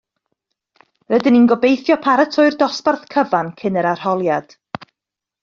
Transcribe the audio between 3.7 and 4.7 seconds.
yr arholiad